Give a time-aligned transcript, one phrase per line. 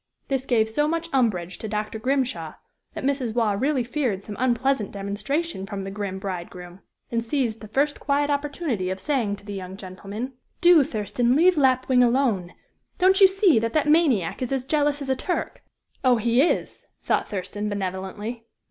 [0.29, 1.99] This gave so much umbrage to Dr.
[1.99, 2.55] Grimshaw
[2.95, 3.35] that Mrs.
[3.35, 6.79] Waugh really feared some unpleasant demonstration from the grim bridegroom,
[7.11, 11.55] and seized the first quiet opportunity of saying to the young gentleman: "Do, Thurston, leave
[11.55, 12.53] Lapwing alone!
[12.97, 15.61] Don't you see that that maniac is as jealous as a Turk?"
[16.03, 16.15] "Oh!
[16.17, 18.47] he is!" thought Thurston, benevolently.